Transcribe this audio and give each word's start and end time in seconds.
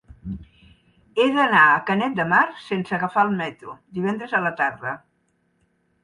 He 1.17 1.25
d'anar 1.33 1.59
a 1.73 1.81
Canet 1.89 2.15
de 2.19 2.23
Mar 2.31 2.39
sense 2.69 2.95
agafar 2.97 3.25
el 3.27 3.35
metro 3.41 3.75
divendres 3.99 4.33
a 4.39 4.41
la 4.47 4.53
tarda. 4.63 4.95